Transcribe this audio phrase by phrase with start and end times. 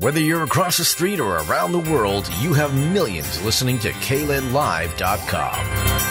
[0.00, 6.09] Whether you're across the street or around the world, you have millions listening to KLNLive.com.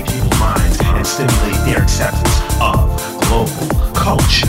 [0.00, 2.88] elevate people's minds and stimulate their acceptance of
[3.28, 4.46] global culture.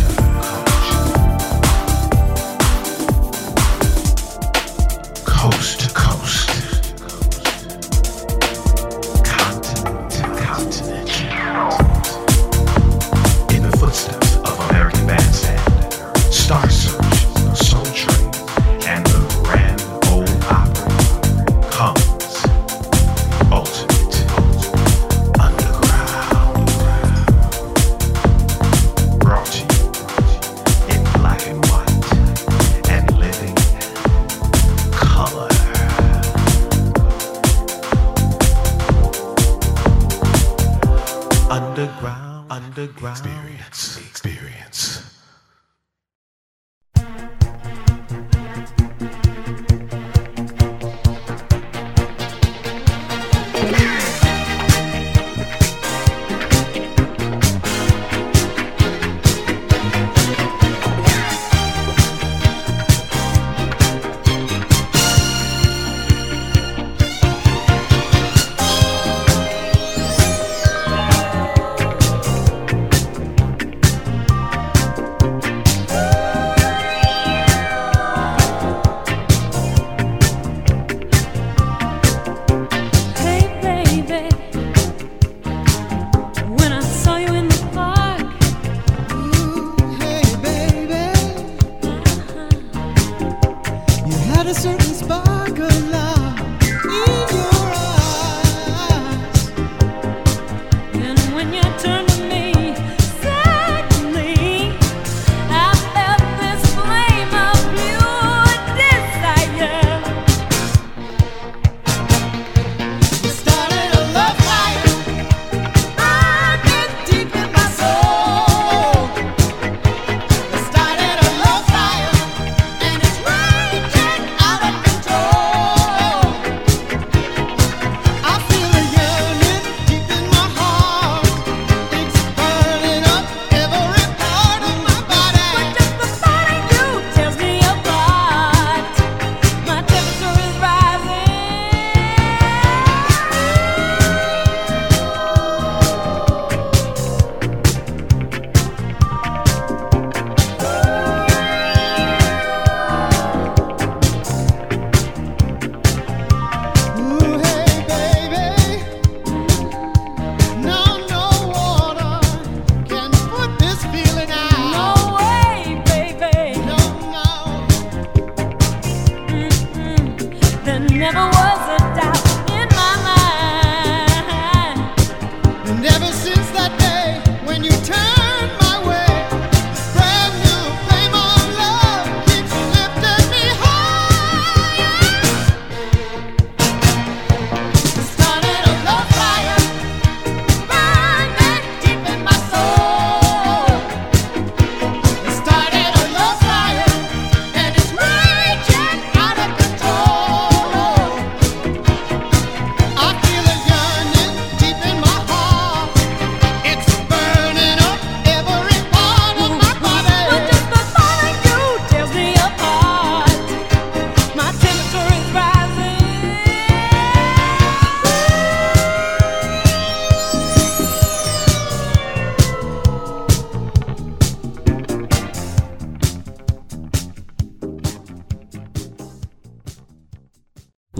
[5.25, 5.90] Coast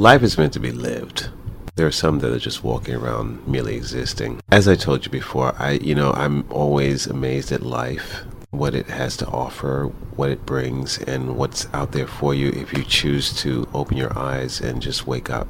[0.02, 1.30] Life is meant to be lived.
[1.76, 4.42] There are some that are just walking around merely existing.
[4.52, 8.88] As I told you before, I you know, I'm always amazed at life, what it
[8.88, 13.32] has to offer, what it brings and what's out there for you if you choose
[13.44, 15.48] to open your eyes and just wake up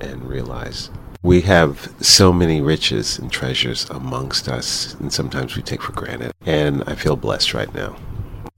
[0.00, 0.90] and realize
[1.22, 6.32] we have so many riches and treasures amongst us, and sometimes we take for granted.
[6.44, 7.94] And I feel blessed right now.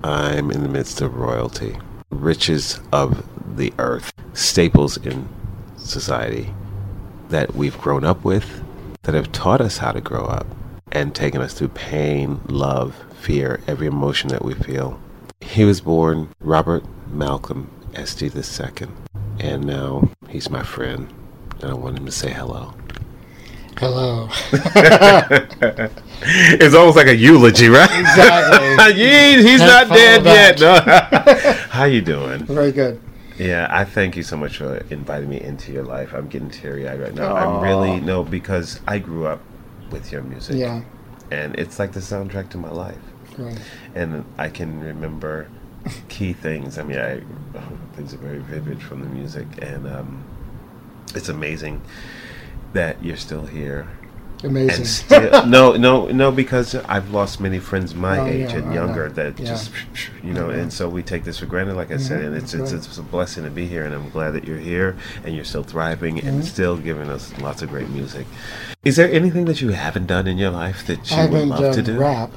[0.03, 1.77] I'm in the midst of royalty,
[2.11, 3.25] riches of
[3.56, 5.29] the earth, staples in
[5.76, 6.53] society
[7.29, 8.62] that we've grown up with,
[9.03, 10.47] that have taught us how to grow up,
[10.93, 15.00] and taken us through pain, love, fear, every emotion that we feel.
[15.41, 18.88] He was born Robert Malcolm Esty II,
[19.38, 21.12] and now he's my friend
[21.61, 22.75] and I want him to say hello.
[23.78, 24.28] Hello.
[26.52, 27.90] it's almost like a eulogy, right?
[28.00, 28.94] Exactly.
[29.43, 30.61] he's Can't dead yet.
[30.61, 30.81] No.
[31.69, 32.46] How you doing?
[32.46, 32.99] Very good.
[33.38, 36.14] Yeah, I thank you so much for inviting me into your life.
[36.14, 37.34] I'm getting teary eyed right now.
[37.34, 37.58] Aw.
[37.58, 39.43] I'm really no because I grew up
[39.90, 40.56] with your music.
[40.56, 40.82] Yeah.
[41.31, 42.96] And it's like the soundtrack to my life.
[43.37, 43.61] Right.
[43.94, 45.49] And I can remember
[46.08, 46.78] key things.
[46.78, 47.20] I mean, I
[47.94, 50.25] things are very vivid from the music, and um,
[51.14, 51.82] it's amazing
[52.76, 53.88] that you're still here.
[54.44, 54.76] Amazing.
[54.76, 58.73] And still, no, no, no, because I've lost many friends my Oh, age yeah, and
[58.75, 59.46] younger that Yeah.
[59.46, 59.70] just,
[60.23, 62.52] you know, and so we take this for granted, like I said, Mhm, and it's,
[62.52, 62.87] it's right.
[62.87, 64.94] it's a blessing to be here, and I'm glad that you're here
[65.25, 66.46] and you're still thriving and Mhm.
[66.46, 68.26] still giving us lots of great music.
[68.84, 71.75] Is there anything that you haven't done in your life that you I would love
[71.75, 72.00] to done do?
[72.00, 72.31] rap.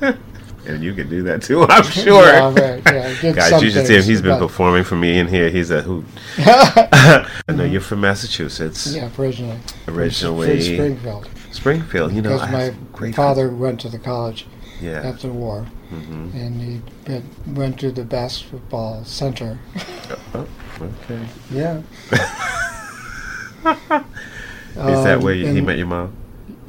[0.74, 2.22] And you can do that too, I'm sure.
[2.24, 2.82] Yeah, right,
[3.22, 4.02] yeah, Guys, you should see him.
[4.04, 5.50] He's been performing for me in here.
[5.50, 6.04] He's a hoot.
[6.38, 9.58] I know you're from Massachusetts, Yeah, originally.
[9.88, 11.30] originally From Springfield.
[11.50, 12.12] Springfield.
[12.12, 12.50] You know, Because
[12.94, 14.46] my father went to the college
[14.80, 15.00] Yeah.
[15.02, 17.24] after the war, hmm and he been,
[17.54, 19.58] went to the basketball center.
[20.34, 20.46] Oh,
[20.80, 21.26] okay.
[21.50, 21.82] Yeah.
[24.76, 26.12] Is that Um, where you, he met your mom?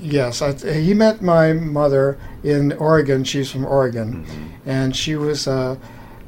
[0.02, 3.24] Yes, I, he met my mother in Oregon.
[3.24, 4.70] She's from Oregon, Mm-hmm.
[4.70, 5.76] and she was uh,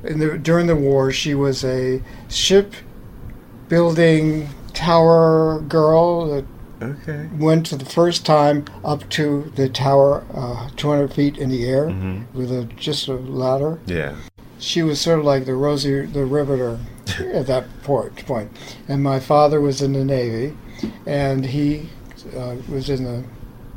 [0.04, 1.12] in the, during the war.
[1.12, 2.74] She was a ship
[3.70, 6.46] building tower girl that
[6.82, 7.30] Okay.
[7.40, 11.86] went to the first time up to the tower, uh, 200 feet in the air,
[11.88, 12.24] Mhm.
[12.34, 13.80] with a just a ladder.
[13.86, 14.16] Yeah.
[14.60, 16.80] She was sort of like the Rosie the Riveter
[17.34, 18.52] at that port, point.
[18.90, 20.58] And my father was in the Navy,
[21.06, 21.88] and he
[22.38, 23.24] uh, was in the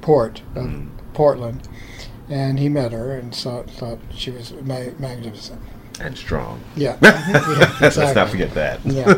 [0.06, 0.87] port of Mhm.
[1.14, 1.61] Portland,
[2.31, 5.61] and he met her and saw, thought she was ma- magnificent.
[6.00, 6.61] And strong.
[6.76, 8.79] Yeah, yeah Let's not forget that.
[8.84, 9.15] Yeah.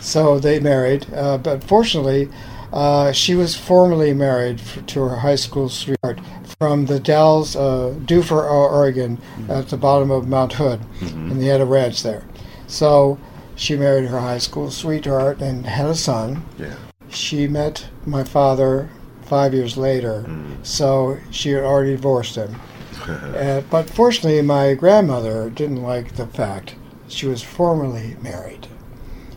[0.00, 2.28] So they married, uh, but fortunately,
[2.72, 6.18] uh, she was formerly married f- to her high school sweetheart
[6.58, 11.46] from the Dalles, uh, Dufur, O- Oregon, at the bottom of Mount Hood, and they
[11.46, 12.24] had a ranch there.
[12.66, 13.16] So
[13.56, 16.42] she married her high school sweetheart and had a son.
[16.58, 16.74] Yeah.
[17.08, 18.88] She met my father
[19.30, 20.26] five years later,
[20.64, 22.54] so she had already divorced him.
[23.10, 26.74] Uh, but fortunately, my grandmother didn't like the fact
[27.08, 28.66] she was formerly married.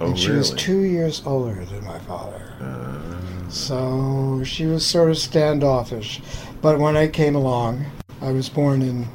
[0.01, 0.39] Oh, and she really?
[0.39, 2.41] was two years older than my father.
[2.59, 6.21] Uh, So she was sort of standoffish.
[6.61, 7.85] But when I came along,
[8.21, 9.07] I was born in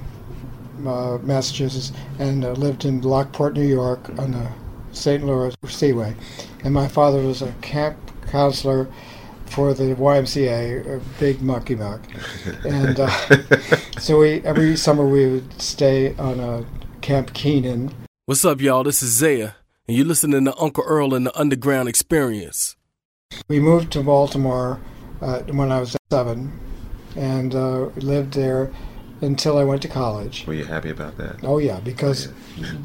[0.87, 4.49] uh, Massachusetts and uh, lived in Lockport, New York on the
[4.93, 5.23] St.
[5.25, 6.15] Louis Seaway.
[6.65, 7.97] And my father was a camp
[8.31, 8.89] counselor
[9.49, 12.01] for the YMCA, a big mucky muck.
[12.65, 13.09] And uh,
[13.99, 16.65] so we every summer we would stay on a
[17.01, 17.93] Camp Keenan.
[18.27, 18.85] What's up, y'all?
[18.85, 19.53] This is Zaya,
[19.87, 22.77] and you're listening to Uncle Earl and the Underground Experience.
[23.49, 24.81] We moved to Baltimore
[25.21, 26.59] uh, when I was seven
[27.17, 28.71] and uh, lived there
[29.21, 30.47] until I went to college.
[30.47, 31.43] were you happy about that?
[31.43, 32.29] Oh, yeah, because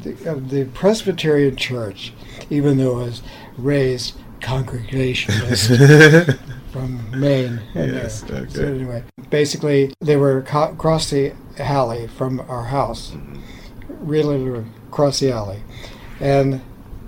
[0.02, 2.12] the, uh, the Presbyterian Church,
[2.50, 3.22] even though it was
[3.56, 5.68] raised Congregationalist
[6.72, 7.60] from Maine.
[7.76, 8.46] uh, Yes, okay.
[8.48, 14.06] So anyway, basically, they were co- across the alley from our house, Mm-hmm.
[14.08, 15.62] really across the alley.
[16.20, 16.60] And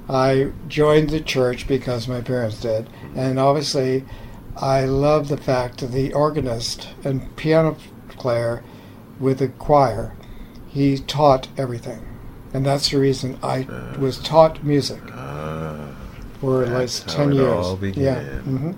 [0.09, 2.89] I joined the church because my parents did.
[3.15, 4.05] And obviously,
[4.57, 7.77] I love the fact that the organist and piano
[8.11, 8.63] player
[9.19, 10.15] with the choir,
[10.69, 12.07] he taught everything.
[12.55, 13.67] And that's the reason I
[13.99, 15.89] was taught music Ah,
[16.41, 17.97] for like That's how 10 it years.
[17.97, 18.21] Yeah.
[18.41, 18.73] hmm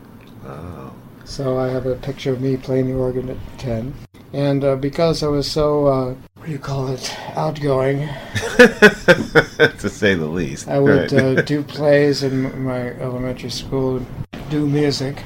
[0.44, 0.92] wow.
[1.24, 3.92] So I have a picture of me playing the organ at 10.
[4.32, 8.08] And uh, because I was so, uh, what do you call it, outgoing,
[8.68, 10.68] to say the least.
[10.68, 11.38] I would Right.
[11.38, 14.04] uh, do plays in my elementary school,
[14.50, 15.22] do music.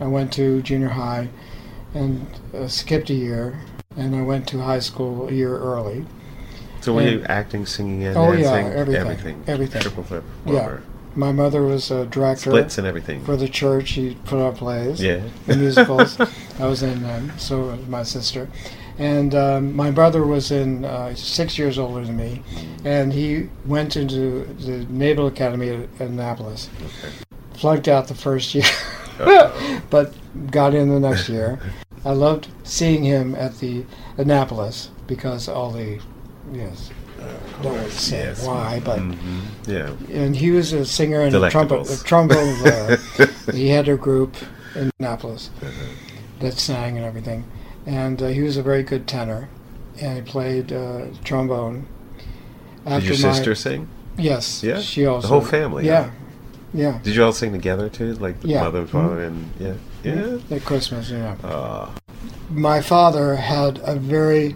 [0.00, 1.28] I went to junior high
[1.94, 3.60] and uh, skipped a year,
[3.96, 6.04] and I went to high school a year early.
[6.80, 8.72] So were And- you acting, singing, and Oh, yeah, dancing?
[8.78, 9.44] everything, Everything.
[9.46, 9.82] everything.
[9.82, 10.24] Triple flip.
[10.46, 10.78] Yeah.
[11.18, 13.24] My mother was a director Splits and everything.
[13.24, 13.88] for the church.
[13.88, 15.02] She put on plays.
[15.02, 15.20] yeah.
[15.48, 16.16] musicals.
[16.60, 18.48] I was in them, so was my sister.
[18.98, 22.42] And um, my brother was in uh, six years older than me,
[22.84, 26.70] and he went into the Naval Academy at Annapolis.
[26.80, 27.12] Okay.
[27.54, 28.64] Flunked out the first year,
[29.90, 30.14] but
[30.52, 31.58] got in the next year.
[32.04, 33.84] I loved seeing him at the
[34.16, 35.98] Annapolis because all the
[36.52, 38.46] yes, uh, to say Yes.
[38.46, 39.16] why, but Mhm.
[39.66, 39.90] Yeah.
[40.12, 42.98] and he was a singer and a trumpet, a trombone player.
[43.52, 44.36] he had a group
[44.74, 45.70] in Annapolis Uh-huh.
[46.40, 47.44] that sang and everything,
[47.86, 49.48] and uh, he was a very good tenor,
[50.00, 51.86] and he played uh, trombone.
[52.86, 53.88] Did your my- sister sing?
[54.16, 54.62] Yes.
[54.64, 54.80] Yeah?
[54.80, 55.22] She also.
[55.28, 56.04] The whole family, Yeah.
[56.04, 56.10] huh?
[56.74, 56.98] Yeah.
[57.02, 58.14] Did you all sing together too?
[58.14, 58.62] Like the Yeah.
[58.64, 59.72] mother, father, and yeah,
[60.04, 60.38] yeah.
[60.56, 61.34] At Christmas, yeah.
[61.44, 61.90] Ah,
[62.50, 64.54] My father had a very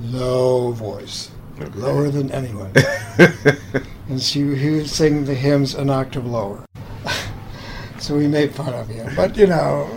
[0.00, 1.30] low voice.
[1.74, 2.72] Lower than anyone,
[4.08, 6.64] and she, he would sing the hymns an octave lower.
[7.98, 9.88] so we made fun of him, but you know,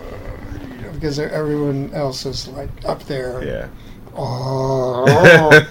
[0.94, 3.44] because everyone else is like up there.
[3.44, 3.68] yeah.
[4.14, 5.06] Oh,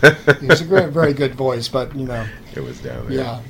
[0.41, 3.19] he has a great, very good voice, but you know, It was down there.
[3.19, 3.41] yeah.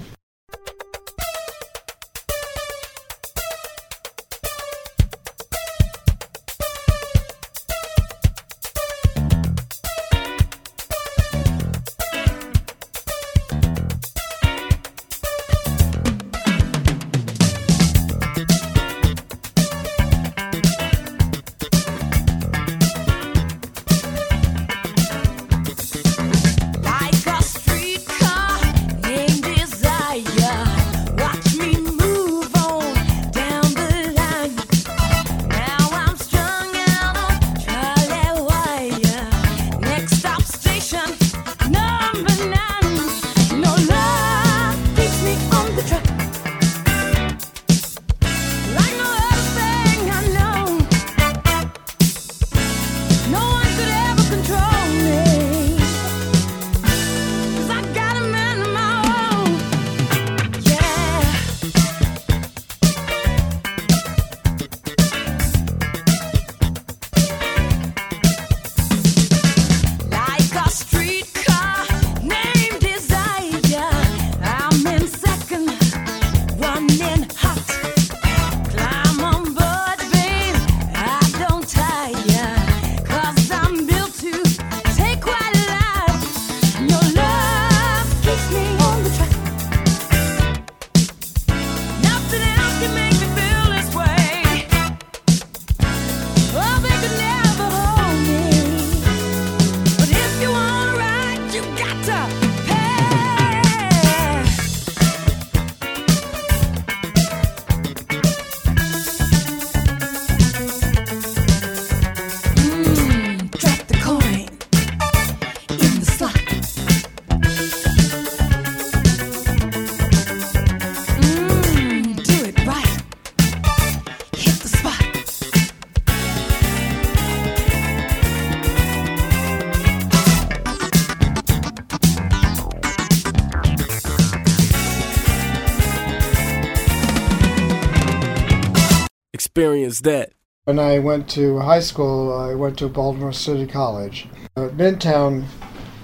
[140.70, 144.28] When I went to high school, I went to Baltimore City College.
[144.56, 145.46] At Midtown,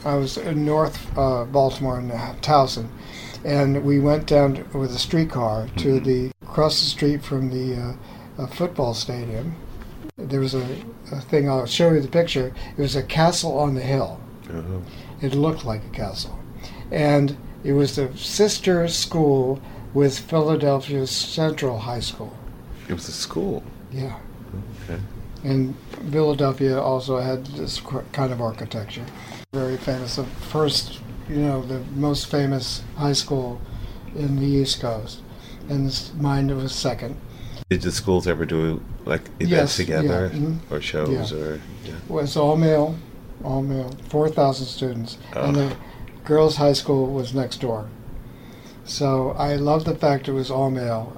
[0.05, 2.89] I was in North uh, Baltimore in Towson,
[3.45, 8.43] and we went down with a streetcar to the across the street from the uh,
[8.43, 9.55] uh, football stadium.
[10.17, 10.67] There was a,
[11.13, 11.49] a thing.
[11.49, 12.53] I'll show you the picture.
[12.77, 14.21] It was a castle on the hill.
[14.51, 14.81] Uh-huh.
[15.23, 16.37] It looked like a castle,
[16.91, 19.61] and it was the sister school
[19.95, 22.37] with Philadelphia Central High School.
[22.89, 23.63] It was a school.
[23.93, 24.19] Yeah.
[24.85, 25.01] Okay.
[25.45, 25.75] And
[26.11, 27.81] Philadelphia also had this
[28.13, 29.05] kind of architecture.
[29.53, 30.17] Very famous.
[30.17, 33.61] The first, you know, the most famous high school
[34.15, 35.21] in the East Coast.
[35.69, 37.17] And mine was second.
[37.69, 40.59] Did the schools ever do like events Yes, together yeah, mhm.
[40.71, 41.39] or shows Yeah.
[41.39, 41.61] or?
[41.85, 41.93] Yeah.
[41.95, 42.95] It was all male,
[43.45, 45.19] all male, 4,000 students.
[45.35, 45.69] And Oh.
[45.69, 45.77] the
[46.25, 47.87] girls' high school was next door.
[48.85, 51.13] So I love the fact it was all male.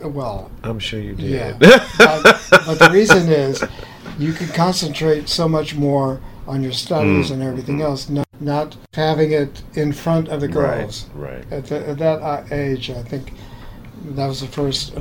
[0.00, 1.30] Well, I'm sure you did.
[1.30, 1.56] Yeah.
[1.98, 3.62] but, but the reason is
[4.18, 8.76] you can concentrate so much more on your studies Mm, and everything else, not, not
[8.94, 11.06] having it in front of the girls.
[11.14, 11.44] Right.
[11.44, 11.52] Right.
[11.52, 13.32] At, the, at that uh, age, I think
[14.04, 14.96] that was the first.
[14.96, 15.00] Uh,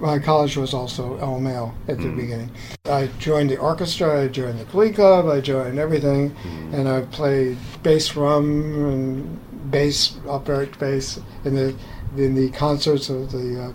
[0.00, 2.50] my college was also all male at the beginning.
[2.84, 4.24] I joined the orchestra.
[4.24, 5.28] I joined the glee club.
[5.28, 6.34] I joined everything,
[6.72, 8.44] and I played bass drum
[8.90, 11.74] and bass, upright bass in the
[12.16, 13.72] in the concerts of the uh,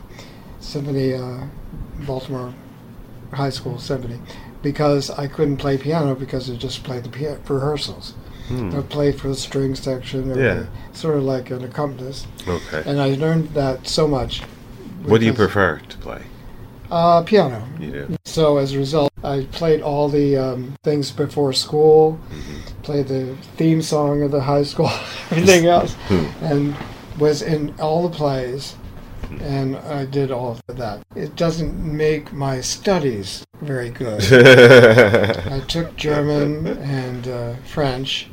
[0.60, 1.46] symphony, uh,
[2.05, 2.53] Baltimore
[3.34, 4.19] High School Symphony,
[4.62, 8.13] because I couldn't play piano because I just played the piano rehearsals.
[8.51, 10.39] I played for the string section, or Hmm.
[10.41, 10.63] Yeah.
[10.93, 12.81] sort of like an accompanist, Okay.
[12.84, 14.41] and I learned that so much.
[15.05, 16.22] what do you prefer to play?
[16.91, 17.62] Uh, piano.
[17.79, 18.17] You do.
[18.25, 22.81] So as a result, I played all the um, things before school, Mm-hmm.
[22.81, 24.89] played the theme song of the high school,
[25.29, 26.25] everything else, Hmm.
[26.43, 26.75] and
[27.19, 28.75] was in all the plays,
[29.41, 31.05] and I did all of that.
[31.15, 34.23] It doesn't make my studies very good.
[35.51, 38.29] I took German and uh, French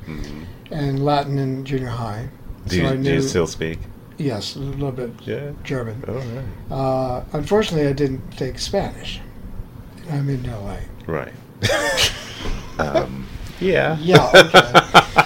[0.71, 2.29] and Latin in junior high.
[2.69, 3.79] Do, you, so I do you still speak?
[4.19, 5.53] yes, a little bit Yeah.
[5.63, 6.03] German.
[6.09, 6.45] All right.
[6.71, 9.21] Uh, unfortunately, I didn't take Spanish.
[10.11, 10.79] I'm in LA.
[11.07, 11.33] Right.
[12.79, 13.27] um,
[13.61, 13.97] yeah.
[14.01, 15.23] Yeah, okay.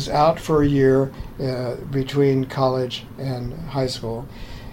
[0.00, 4.26] was out for a year uh, between college and high school,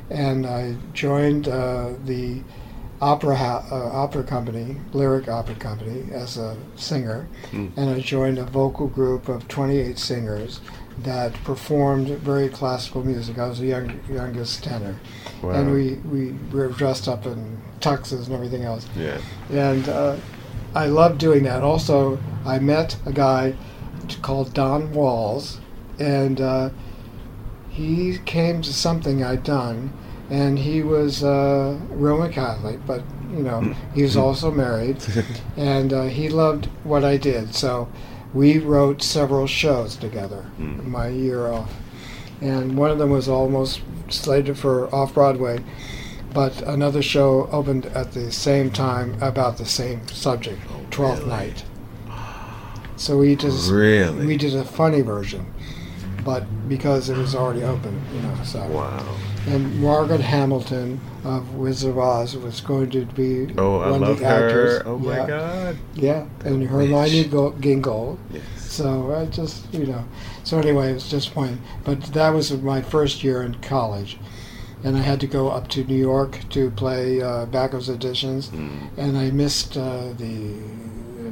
[0.09, 2.41] and I joined uh, the
[3.01, 8.45] opera ha- uh, opera company, lyric opera company, as a singer, and I joined a
[8.45, 10.61] vocal group of 28 singers
[11.03, 13.37] that performed very classical music.
[13.37, 14.95] I was the young, youngest tenor,
[15.43, 15.51] Wow.
[15.51, 19.19] and we, we were dressed up in tuxes and everything else Yeah.
[19.51, 20.15] and uh,
[20.73, 21.61] I love doing that.
[21.63, 23.55] Also, I met a guy
[24.21, 25.59] called Don Walls,
[25.99, 26.69] and uh,
[27.69, 29.93] he came to something I'd done,
[30.29, 34.97] and he was uh, Roman Catholic, but you know he was also married,
[35.57, 37.53] and uh, he loved what I did.
[37.55, 37.87] So
[38.33, 40.45] we wrote several shows together.
[40.57, 41.73] My year off,
[42.41, 45.59] and one of them was almost slated for off Broadway.
[46.33, 50.59] but another show opened at the same time about the same subject,
[50.91, 51.63] Twelfth Night.
[52.97, 54.25] So we just Really?
[54.25, 55.45] we did a funny version,
[56.25, 58.33] but because it was already open, you know.
[58.43, 59.03] So Wow.
[59.47, 64.25] and Margaret Hamilton of Wizard of Oz was going to be Oh, one of the
[64.25, 64.79] actors.
[64.79, 64.87] her.
[64.87, 65.77] Oh my yeah, God.
[65.95, 68.17] Yeah, and Hermione Go- Gingold.
[68.33, 68.41] Yes.
[68.57, 70.03] So I just, you know.
[70.43, 71.59] So anyway, it was disappointing.
[71.85, 74.17] But that was my first year in college.
[74.83, 78.49] And I had to go up to New York to play uh, backers' auditions.
[78.97, 80.53] And I missed uh, the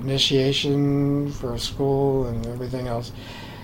[0.06, 3.12] initiation for school and everything else.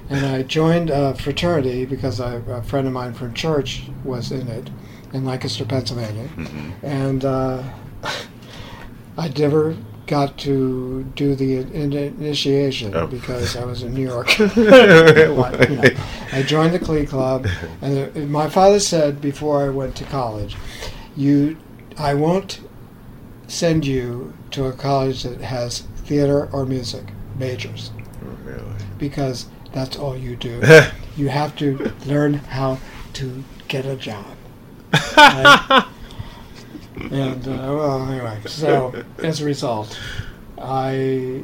[0.09, 4.47] And I joined a fraternity because I, a friend of mine from church was in
[4.47, 4.69] it
[5.13, 6.27] in Lancaster, Pennsylvania.
[6.83, 7.63] And uh,
[9.17, 9.77] I never
[10.07, 13.07] got to do the in- initiation Oh.
[13.07, 14.27] because I was in New York.
[14.37, 15.89] But, you know,
[16.33, 17.47] I joined the Glee Club,
[17.81, 20.57] and my father said before I went to college,
[21.15, 21.57] "You,
[21.97, 22.59] I won't
[23.47, 27.03] send you to a college that has theater or music
[27.37, 27.91] majors
[28.45, 28.63] Really?
[28.97, 30.61] because that's all you do.
[31.17, 32.77] you have to learn how
[33.13, 34.25] to get a job."
[35.17, 35.85] Right?
[37.11, 39.97] and uh, well, anyway, so as a result,
[40.57, 41.41] I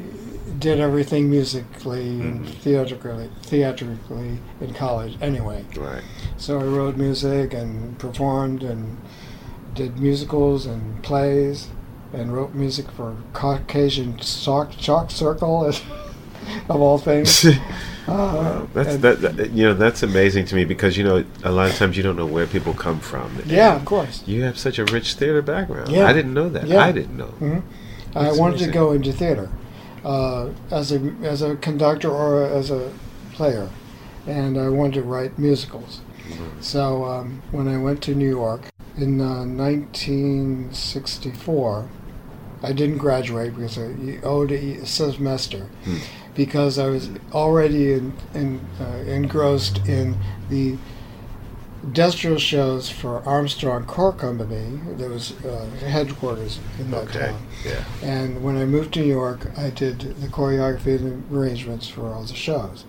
[0.58, 5.16] did everything musically and theatrically, theatrically in college.
[5.20, 6.02] Anyway, Right.
[6.36, 8.98] so I wrote music and performed and
[9.74, 11.68] did musicals and plays
[12.12, 15.66] and wrote music for Caucasian Chalk, chalk Circle,
[16.68, 17.46] of all things.
[18.08, 19.50] Uh, That's that, that.
[19.50, 22.16] You know, that's amazing to me because you know a lot of times you don't
[22.16, 23.30] know where people come from.
[23.44, 24.22] Yeah, of course.
[24.26, 25.90] You have such a rich theater background.
[25.90, 26.06] Yeah.
[26.06, 26.66] I didn't know that.
[26.66, 26.82] Yeah.
[26.82, 27.34] I didn't know.
[27.38, 27.62] Mhm.
[28.14, 28.66] I wanted amazing.
[28.68, 29.50] to go into theater
[30.06, 32.90] uh, as a as a conductor or as a
[33.34, 33.68] player,
[34.26, 36.00] and I wanted to write musicals.
[36.60, 38.62] So um, when I went to New York
[38.96, 41.88] in uh, 1964,
[42.62, 45.68] I didn't graduate because I owed a semester
[46.34, 50.16] because I was already in, in, uh, engrossed in
[50.50, 50.76] the
[51.84, 54.80] industrial shows for Armstrong Cork Company.
[54.96, 57.28] that was uh, headquarters in that Okay.
[57.30, 57.46] town.
[57.64, 57.84] Yeah.
[58.02, 62.24] And when I moved to New York, I did the choreography and arrangements for all
[62.24, 62.84] the shows.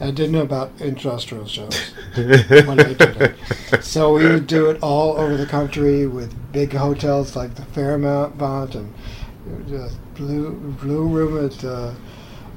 [0.00, 1.76] I didn't know about industrial shows
[2.14, 3.84] when I did it.
[3.84, 8.74] So we would do it all over the country with big hotels like the Fairmont
[8.74, 8.94] and
[9.66, 11.92] the Blue, Blue Room at uh,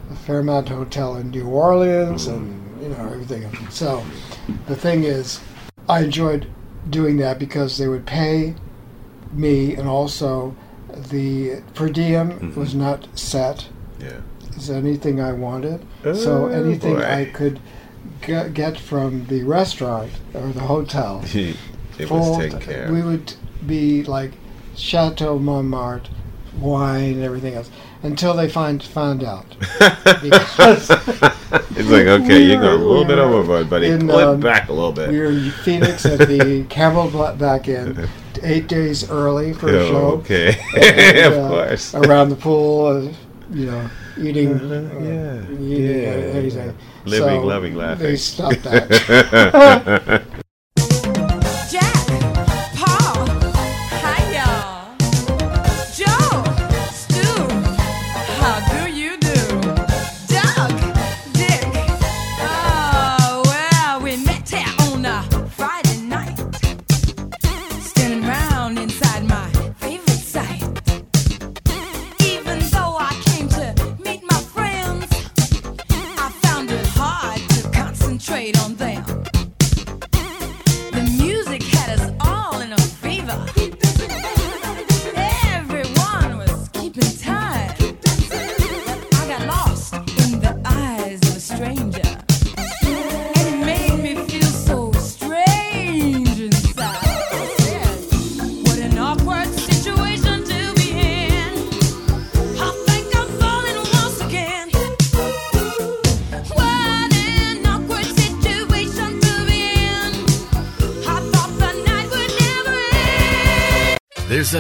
[0.10, 3.52] the Fairmont Hotel in New Orleans and, you know, everything.
[3.70, 4.04] So
[4.68, 5.40] the thing is,
[5.90, 6.48] I enjoyed
[6.90, 8.56] doing that because they would pay
[9.32, 10.56] me and also
[10.90, 14.22] the per diem was not set Yeah.
[14.58, 15.86] As anything I wanted.
[16.04, 17.02] so Oh, anything boy.
[17.04, 17.60] I could
[18.22, 22.92] get, get from the restaurant or the hotel, it was taken care of.
[22.92, 23.34] we would
[23.66, 24.32] be like
[24.76, 26.10] Chateau Montmartre,
[26.60, 27.70] wine and everything else
[28.04, 29.46] until they find found out.
[31.76, 33.88] It's like okay, we you're going a little bit overboard, buddy.
[33.88, 35.10] in, Pull um, back a little bit.
[35.10, 38.08] we were in Phoenix at the Campbell back in
[38.44, 39.98] eight days early for a Oh, show.
[40.20, 41.94] okay, And, of uh, course.
[41.96, 43.12] around the pool, uh,
[43.54, 46.72] you know, eating, Uh, uh, yeah, eating yeah.
[47.06, 48.04] Living, So loving, laughing.
[48.06, 50.24] They stopped that.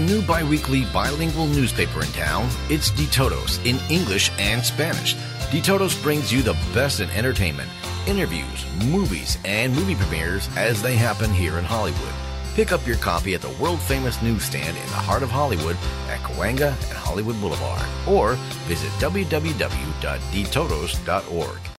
[0.01, 2.47] new bi-weekly bilingual newspaper in town.
[2.69, 5.15] It's Detodos in English and Spanish.
[5.51, 7.69] Detodos brings you the best in entertainment,
[8.07, 12.13] interviews, movies, and movie premieres as they happen here in Hollywood.
[12.55, 15.77] Pick up your copy at the world-famous newsstand in the heart of Hollywood
[16.09, 18.35] at Cahuenga and Hollywood Boulevard, or
[18.67, 21.70] visit www.detodos.org.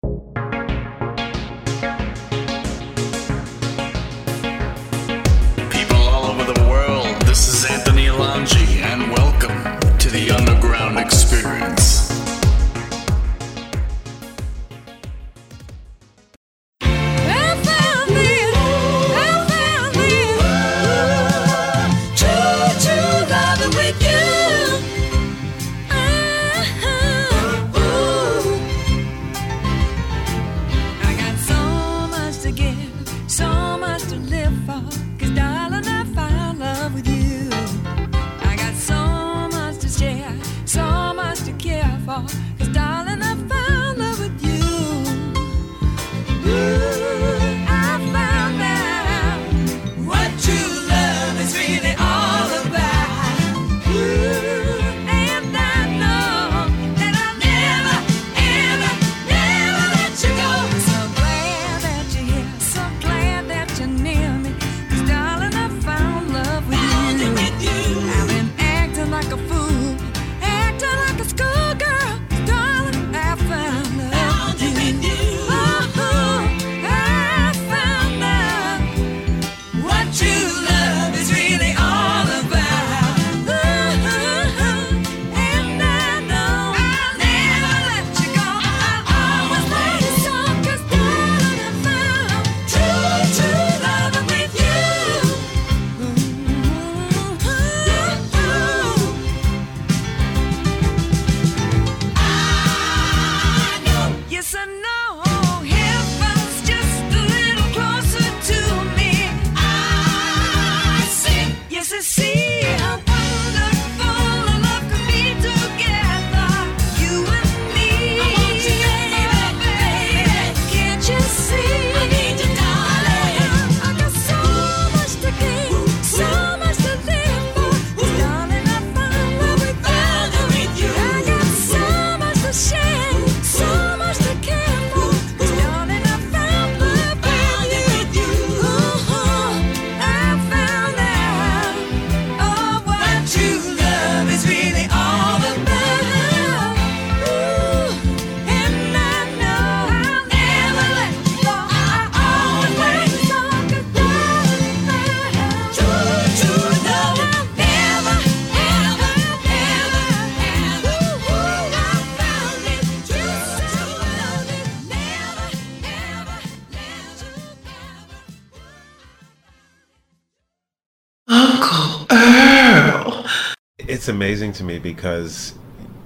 [174.02, 175.54] it's amazing to me because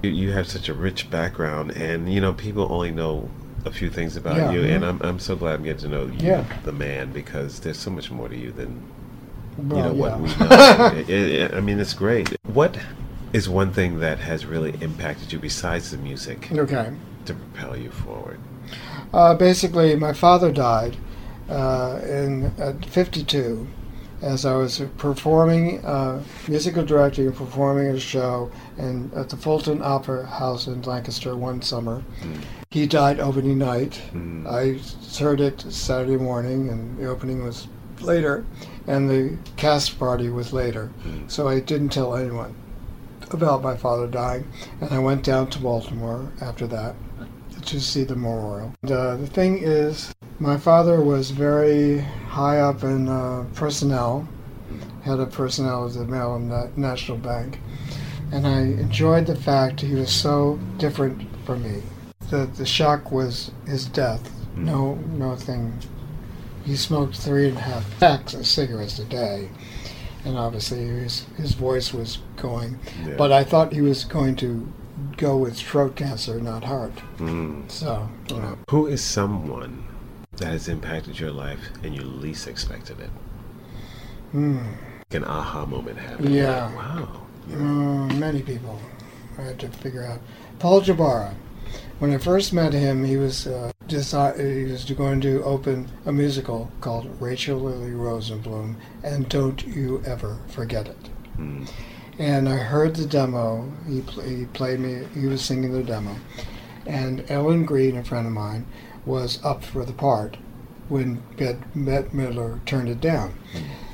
[0.03, 3.27] you, you have such a rich background, and you know people only know
[3.65, 4.51] a few things about Yeah.
[4.51, 6.43] you, and I'm I'm so glad I'm getting to know you, Yeah.
[6.63, 8.83] the man, because there's so much more to you than
[9.57, 10.93] you Well, know what we know.
[10.95, 12.37] It- it- I mean, it's great.
[12.53, 12.77] What
[13.33, 16.91] is one thing that has really impacted you besides the music Okay.
[17.25, 18.39] to propel you forward?
[19.11, 20.95] Uh, basically, my father died
[21.49, 23.65] uh, in at 52
[24.21, 29.81] as I was performing, uh, musical directing and performing a show in, at the Fulton
[29.81, 32.03] Opera House in Lancaster one summer.
[32.69, 34.01] He died opening night.
[34.13, 34.47] Mm.
[34.47, 34.79] I
[35.23, 37.67] heard it Saturday morning, and the opening was
[38.01, 38.45] later,
[38.87, 40.91] and the cast party was later.
[41.27, 42.55] So I didn't tell anyone
[43.31, 44.47] about my father dying,
[44.81, 46.95] and I went down to Baltimore after that
[47.67, 48.73] to see the memorial.
[48.83, 54.27] And, uh, the thing is, my father was very high up in uh, personnel,
[55.03, 57.59] head of personnel at the Maryland National Bank,
[58.31, 61.81] and I enjoyed the fact he was so different from me.
[62.29, 64.29] The the shock was his death.
[64.55, 65.79] No, no thing.
[66.65, 69.49] He smoked three and a half packs of cigarettes a day,
[70.25, 72.79] and obviously his his voice was going.
[73.05, 73.15] Yeah.
[73.17, 74.67] But I thought he was going to
[75.17, 76.93] go with throat cancer, not heart.
[77.17, 77.69] Mm.
[77.69, 79.83] So, you know, Who is someone
[80.37, 83.09] that has impacted your life and you least expected it?
[84.31, 84.59] hmm,
[85.11, 86.33] An aha moment happened.
[86.33, 86.73] Yeah.
[86.75, 87.21] Wow.
[87.51, 88.79] uh, many people
[89.37, 90.19] I had to figure out.
[90.59, 91.33] Paul Jabara.
[91.99, 96.11] When I first met him, he was uh, desi- he was going to open a
[96.11, 101.09] musical called Rachel Lily Rosenblum, and Don't You Ever Forget It.
[101.39, 101.67] Mm.
[102.19, 103.71] And I heard the demo.
[103.87, 105.07] He, he played me.
[105.13, 106.15] He was singing the demo,
[106.85, 108.65] and Ellen Greene, a friend of mine,
[109.05, 110.37] was up for the part
[110.89, 113.33] when Bette Bette Midler turned it down.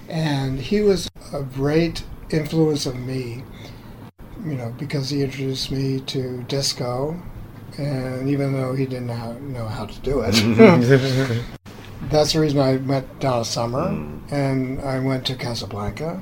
[0.07, 3.43] And he was a great influence of me,
[4.43, 7.19] you know, because he introduced me to disco,
[7.77, 10.33] and even though he didn't know, know how to do it,
[12.09, 13.87] that's the reason I met Donna Summer,
[14.31, 16.21] and I went to Casablanca.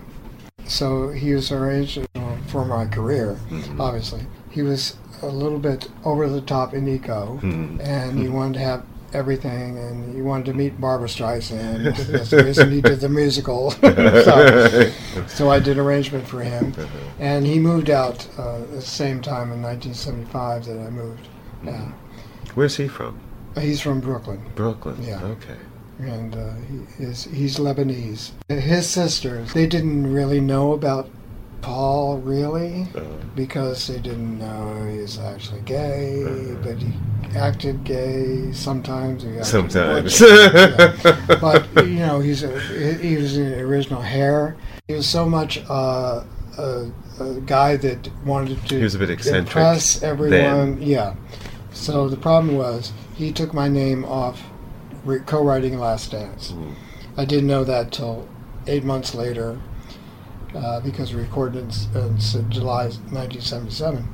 [0.71, 3.37] So he was arranged uh, for my career,
[3.77, 4.25] obviously.
[4.49, 8.85] He was a little bit over the top in eco, and he wanted to have
[9.13, 11.83] everything, and he wanted to meet Barbra Streisand.
[12.07, 13.71] That's the reason he did the musical.
[13.81, 14.91] so,
[15.27, 16.73] so I did arrangement for him,
[17.19, 21.27] and he moved out uh, at the same time in 1975 that I moved.
[21.65, 21.91] Yeah.
[22.55, 23.19] Where's he from?
[23.59, 25.03] He's from Brooklyn Brooklyn.
[25.03, 25.21] Yeah.
[25.21, 25.57] Okay.
[26.01, 26.53] And uh,
[26.97, 28.31] he is he's Lebanese.
[28.49, 31.09] His sisters they didn't really know about
[31.61, 33.01] Paul really Uh,
[33.35, 36.93] because they didn't know he's actually gay, but he
[37.37, 39.23] acted gay sometimes.
[39.47, 40.19] Sometimes.
[40.21, 40.95] Yeah.
[41.39, 42.59] But you know he's a,
[42.97, 44.55] he was in the original hair.
[44.87, 46.23] He was so much uh,
[46.57, 50.81] a, a guy that wanted to He was a bit eccentric impress everyone.
[50.81, 51.15] Yeah.
[51.73, 54.41] So the problem was he took my name off
[55.05, 56.51] re- co-writing Last Dance.
[56.51, 56.75] Mm.
[57.17, 58.27] I didn't know that till
[58.67, 59.59] eight months later
[60.55, 62.17] uh, because we recorded in, in
[62.49, 64.07] July 1977.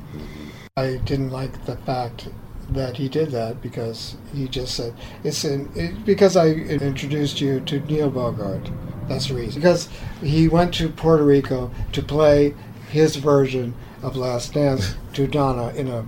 [0.76, 2.28] I didn't like the fact
[2.70, 7.60] that he did that because he just said it's in, it, because I introduced you
[7.60, 8.70] to Neil Bogart.
[9.08, 9.60] That's the reason.
[9.60, 9.88] Because
[10.22, 12.54] he went to Puerto Rico to play
[12.90, 16.06] his version of Last Dance to Donna in a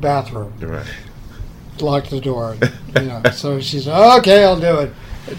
[0.00, 0.86] bathroom right.
[1.82, 2.56] Locked the door.
[2.94, 4.92] You know, so she said, "Okay, I'll do it,"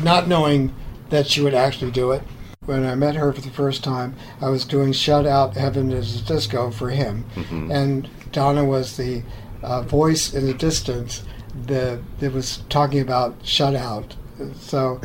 [0.04, 0.74] not knowing
[1.10, 2.24] that she would actually do it.
[2.66, 6.22] When I met her for the first time, I was doing "Shut Out Heaven Is
[6.22, 7.26] a Disco" for him,
[7.72, 9.24] and Donna was the
[9.62, 11.24] uh, voice in the distance
[11.66, 14.16] that, that was talking about "Shut Out."
[14.60, 15.02] So,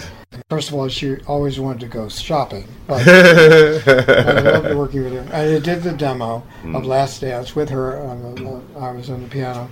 [0.49, 5.37] first of all, she always wanted to go shopping, but I loved working with her.
[5.37, 6.43] I did the demo
[6.75, 7.99] of Last Dance with her.
[7.99, 9.69] On the, I was on the piano,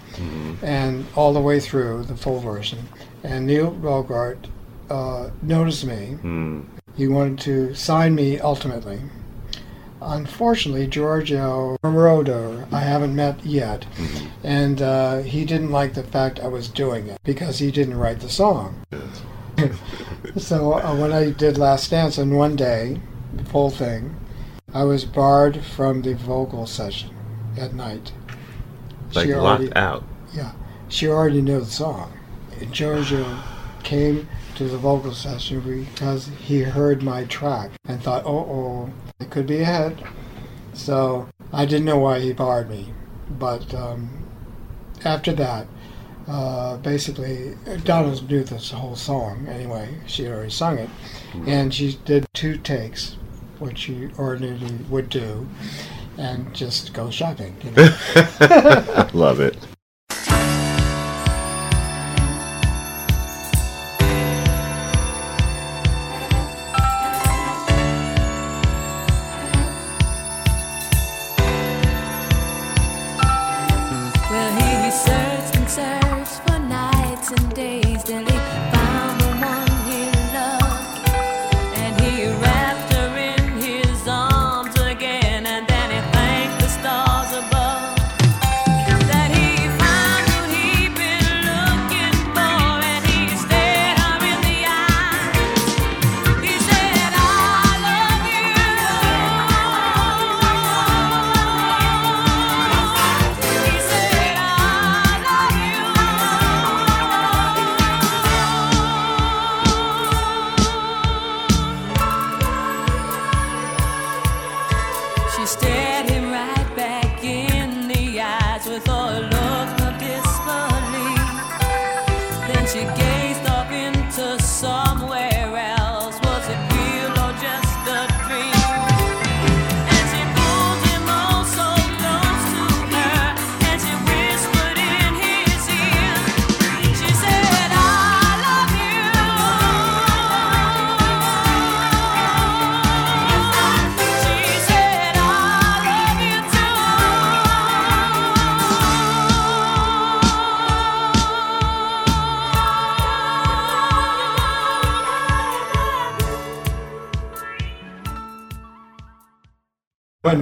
[0.62, 2.78] and all the way through the full version.
[3.22, 4.46] And Neil Bogart
[4.90, 6.18] uh, noticed me.
[6.22, 6.64] Mm.
[6.96, 9.00] He wanted to sign me ultimately.
[10.00, 13.86] Unfortunately, Giorgio Moroder, I haven't met yet,
[14.44, 18.20] and uh, he didn't like the fact I was doing it because he didn't write
[18.20, 18.84] the song.
[20.36, 23.00] so uh, when I did Last Dance, and one day,
[23.34, 24.14] the whole thing,
[24.74, 27.10] I was barred from the vocal session
[27.58, 28.12] at night.
[29.14, 30.04] Like She locked already- out.
[30.34, 30.52] Yeah,
[30.88, 32.12] she already knew the song.
[32.60, 33.38] And Giorgio
[33.82, 38.90] came to the vocal session because he heard my track and thought, oh, oh,
[39.20, 39.98] it could be a hit.
[40.72, 42.92] So I didn't know why he barred me.
[43.30, 44.10] But um,
[45.04, 45.66] after that,
[46.28, 49.88] uh, basically, Donna knew this whole song anyway.
[50.06, 50.90] She had already sung it.
[51.46, 53.16] And she did two takes,
[53.58, 55.46] which she ordinarily would do.
[56.18, 57.54] and just go shopping.
[57.62, 59.08] You know?
[59.12, 59.56] Love it.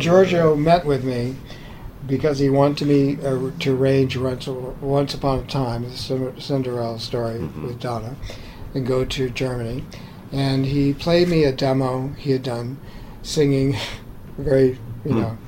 [0.05, 1.35] Giorgio met with me,
[2.07, 7.39] because he wanted me uh, to arrange once, once Upon a Time, the Cinderella story
[7.39, 8.15] with Donna,
[8.75, 9.83] and go to Germany.
[10.31, 12.79] And he played me a demo he had done,
[13.23, 13.79] singing
[14.37, 15.39] very, you know,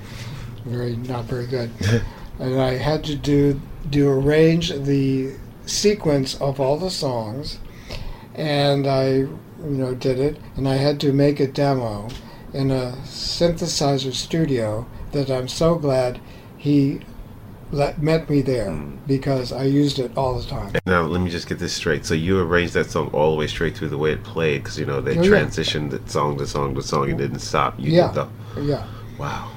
[0.65, 1.71] very not very good.
[2.39, 5.35] and I had to do do arrange the
[5.67, 7.59] sequence of all the songs,
[8.35, 10.39] and I, you know, did it.
[10.57, 12.09] And I had to make a demo
[12.57, 16.21] in a synthesizer studio that I'm so glad
[16.57, 17.01] he
[17.71, 18.71] let, met me there
[19.07, 20.73] because I used it all the time.
[20.87, 22.07] Now, let me just get this straight.
[22.07, 24.79] So you arranged that song all the way straight through the way it played, because
[24.79, 25.31] you know they Oh, yeah.
[25.45, 27.75] transitioned it song to song to song and didn't stop.
[27.79, 28.07] You Yeah.
[28.13, 28.85] did the Yeah.
[29.19, 29.49] wow.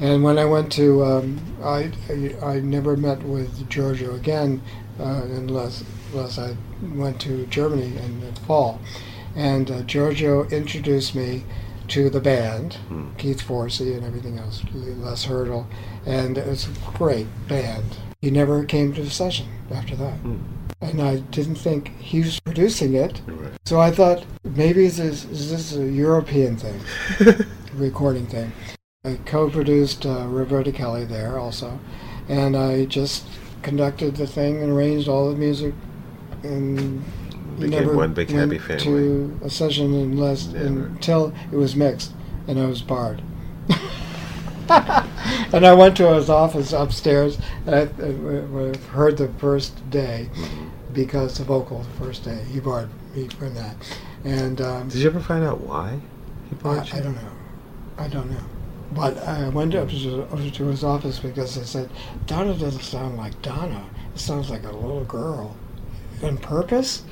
[0.00, 4.60] And when I went to, um, I, I I never met with Giorgio again
[4.98, 6.56] uh, unless unless I
[6.94, 8.80] went to Germany in the fall,
[9.36, 11.44] and uh, Giorgio introduced me
[11.92, 12.78] to the band,
[13.18, 15.66] Keith Forsey and everything else, Les Hurdle,
[16.06, 17.84] and it was a great band.
[18.22, 20.18] He never came to the session after that.
[20.80, 23.52] And I didn't think he was producing it, Right.
[23.66, 26.80] so I thought maybe this is this a European thing,
[27.74, 28.52] recording thing.
[29.04, 31.78] I co-produced uh, Roberta Kelly there also,
[32.28, 33.26] and I just
[33.62, 35.74] conducted the thing and arranged all the music,
[36.42, 37.04] and
[37.58, 38.84] Became one big went happy family.
[38.84, 40.86] To a session unless Never.
[40.86, 42.12] until it was mixed,
[42.46, 43.22] and I was barred.
[44.68, 50.28] and I went to his office upstairs, and I, I, I heard the first day
[50.32, 50.68] Mm-hmm.
[50.94, 53.76] because the vocal the first day he barred me from that,
[54.24, 56.00] and um, Did you ever find out why
[56.50, 56.80] he I, you?
[56.92, 57.32] I don't know.
[57.98, 58.44] I don't know.
[58.92, 61.88] But I went up to, to his office because I said,
[62.26, 63.84] Donna doesn't sound like Donna.
[64.14, 65.56] It sounds like a little girl.
[66.22, 67.02] On purpose?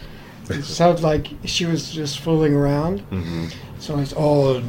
[0.50, 3.00] It sounds like she was just fooling around.
[3.10, 3.46] hmm
[3.78, 4.62] So I said, Oh,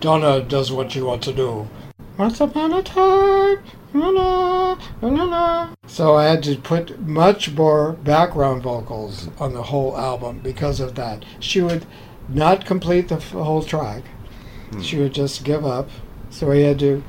[0.00, 1.68] Donna does what she wants to do.
[2.18, 3.58] Once upon a time.
[3.94, 5.68] na, na, na, na.
[5.86, 10.94] So I had to put much more background vocals on the whole album because of
[10.96, 11.24] that.
[11.40, 11.86] She would
[12.28, 14.02] not complete the f- whole track.
[14.80, 15.90] She would just give up.
[16.30, 17.02] So he had to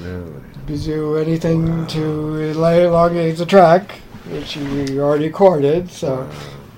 [0.00, 0.32] Really?
[0.84, 3.90] do anything to elongate the track,
[4.30, 5.90] which he already recorded.
[5.90, 6.28] So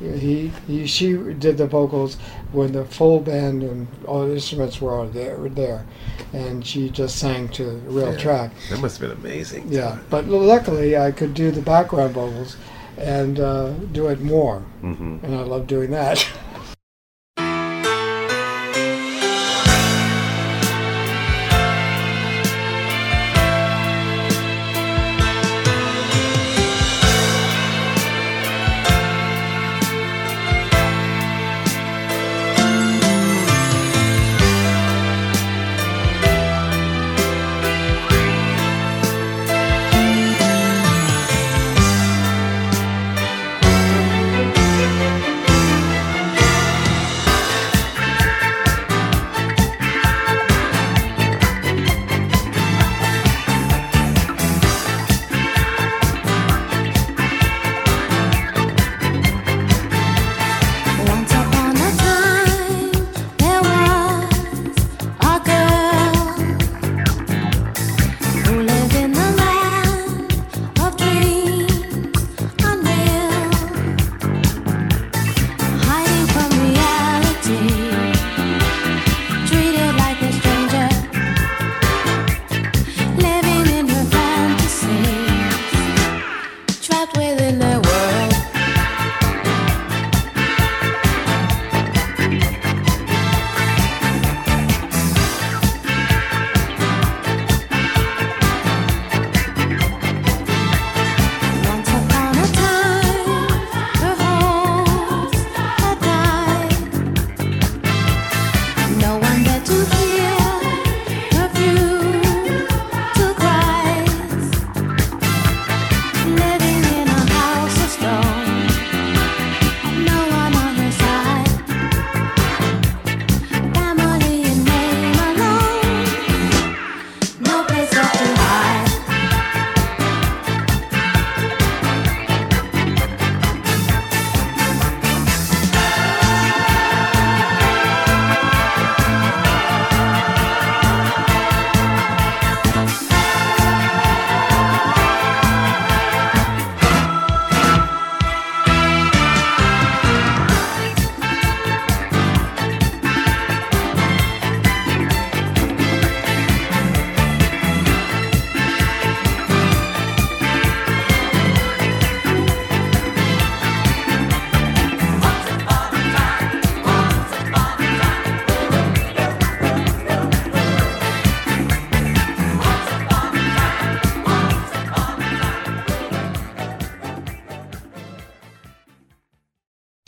[0.03, 2.17] he, he she did the vocals
[2.53, 5.85] when the full band and all the instruments were all there, were there,
[6.33, 8.19] and she just sang to the real Yeah.
[8.19, 8.51] track.
[8.71, 9.67] That must have been amazing.
[9.71, 12.57] Yeah, but luckily I could do the background vocals
[12.99, 16.27] and uh, do it more, hmm and I love doing that.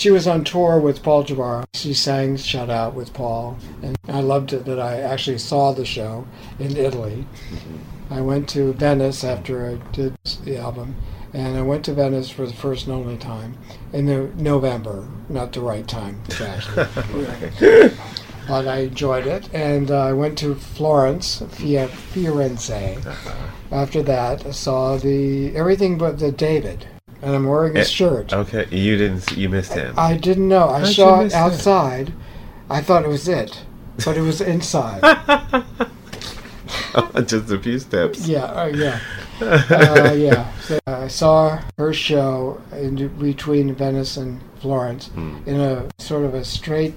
[0.05, 1.65] She was on tour with Paul Jabara.
[1.73, 5.87] She sang "Shut Out" with Paul, and I loved it that I actually saw the
[5.87, 6.27] show
[6.59, 7.25] in Italy.
[8.11, 10.97] I went to Venice after I did the album,
[11.33, 13.57] and I went to Venice for the first and only time
[13.95, 16.85] in the November, not the right time, actually.
[18.47, 23.01] but I enjoyed it, and uh, I went to Florence, Firenze.
[23.73, 26.89] After that, I saw the everything but the David,
[27.25, 28.33] and I'm wearing his Eh, shirt.
[28.33, 29.33] Okay, you didn't.
[29.37, 29.95] You missed him.
[29.97, 30.69] I didn't know.
[30.69, 32.13] I How'd saw it outside.
[32.71, 33.63] I thought it was it,
[34.05, 35.01] but it was inside.
[37.27, 38.27] Just a few steps.
[38.27, 39.01] yeah, uh, yeah,
[39.41, 40.53] uh, yeah.
[40.61, 45.37] So I saw her show in between Venice and Florence Hmm.
[45.47, 46.95] in a sort of a straight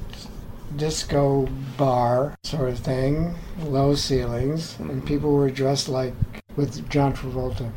[0.75, 1.47] disco
[1.77, 4.89] bar sort of thing, low ceilings, Hmm.
[4.91, 6.13] and people were dressed like
[6.55, 7.69] with John Travolta.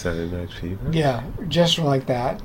[0.00, 0.88] Saturday Night Fever.
[0.90, 2.40] Yeah, just like that.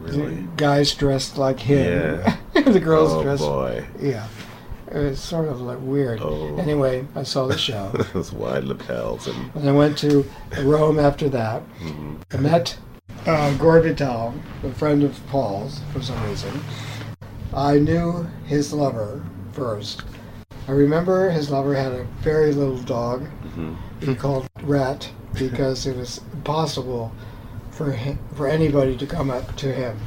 [0.00, 0.36] Really?
[0.36, 2.20] The guys dressed like him.
[2.22, 2.36] Yeah.
[2.62, 3.42] the girls oh dressed.
[3.42, 4.26] boy, Yeah.
[4.92, 6.20] It was sort of like weird.
[6.20, 6.56] Oh.
[6.56, 7.90] Anyway, I saw the show.
[8.12, 9.54] those wide lapels and.
[9.54, 10.24] and I went to
[10.62, 11.62] Rome after that.
[11.78, 12.16] Mhm.
[12.32, 12.76] I met
[13.26, 14.34] uh, Gore Vidal,
[14.64, 16.60] a friend of Paul's for some reason.
[17.54, 20.02] I knew his lover first.
[20.66, 23.76] I remember his lover had a very little dog Mhm.
[24.00, 27.12] He called Rat because it was impossible
[27.70, 29.98] for him, for anybody to come up to him.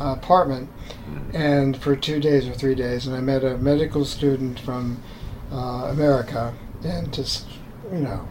[0.00, 0.68] apartment,
[1.32, 5.00] and for two days or three days, and I met a medical student from
[5.52, 6.52] uh, America,
[6.84, 7.46] and just
[7.92, 8.26] you know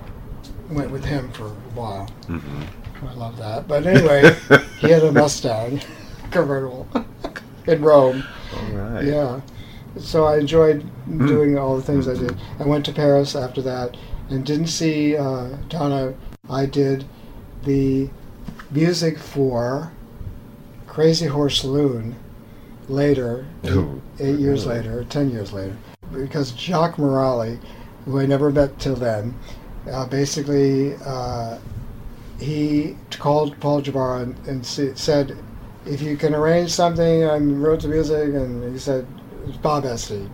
[0.70, 2.10] went with him for a while.
[2.28, 2.68] Mhm.
[3.10, 3.68] I love that.
[3.68, 4.34] But anyway,
[4.80, 5.82] he had a Mustang
[6.32, 6.88] convertible
[7.68, 8.24] in Rome.
[8.56, 9.04] All right.
[9.04, 9.42] Yeah.
[9.98, 10.84] So I enjoyed
[11.28, 12.36] doing all the things I did.
[12.60, 13.96] I went to Paris after that
[14.30, 16.14] and didn't see uh, Donna.
[16.50, 17.06] I did
[17.64, 18.10] the
[18.72, 19.92] music for
[20.88, 22.16] Crazy Horse Saloon
[22.90, 25.78] later, Ooh, eight years later, ten years later,
[26.12, 27.60] because Jacques Morali,
[28.06, 29.34] who I never met till then,
[29.92, 31.58] uh, basically uh,
[32.40, 35.38] he called Paul Jabara and, and s- said,
[35.86, 39.08] "If you can arrange something, I wrote the music," and he said,
[39.48, 40.30] "It's Bob Esty,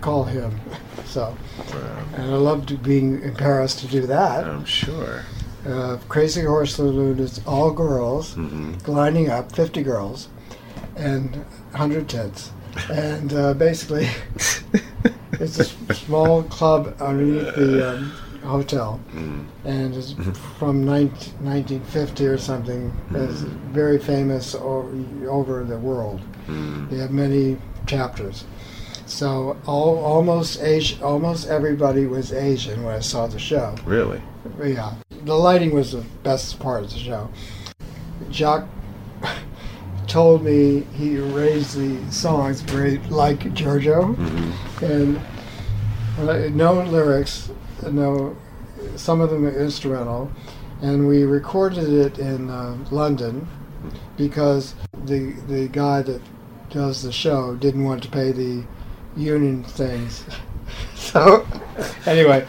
[0.00, 0.58] call him."
[1.06, 1.36] So,
[1.72, 1.98] Wow.
[2.16, 4.44] and I loved being in Paris to do that.
[4.44, 5.22] I'm sure.
[5.68, 10.28] Uh, Crazy Horse Saloon is all girls hmm lining up, 50 girls,
[10.96, 11.36] and
[11.70, 12.50] 100 tents.
[12.90, 14.08] And uh, basically,
[15.40, 18.10] it's a small club underneath the um,
[18.42, 18.98] hotel.
[19.14, 19.44] Mm.
[19.64, 20.12] And it's
[20.58, 21.10] from 19,
[21.44, 22.92] 1950 or something.
[23.14, 23.40] It's
[23.72, 24.90] very famous o-
[25.28, 26.20] over the world.
[26.48, 26.90] Mm.
[26.90, 27.56] They have many
[27.86, 28.44] chapters.
[29.06, 33.74] So all, almost Asi- almost everybody was Asian when I saw the show.
[33.84, 34.20] Really?
[34.62, 37.28] Yeah, the lighting was the best part of the show.
[38.30, 38.68] Jacques
[40.06, 44.50] told me he arranged the songs very like Giorgio, hmm
[44.84, 45.20] and
[46.18, 47.50] uh, no lyrics,
[47.90, 48.36] no,
[48.96, 50.30] some of them are instrumental,
[50.82, 53.46] and we recorded it in uh, London
[54.16, 54.74] because
[55.04, 56.20] the the guy that
[56.74, 58.64] does the show didn't want to pay the
[59.16, 60.24] union things.
[60.96, 61.46] so
[62.04, 62.44] anyway,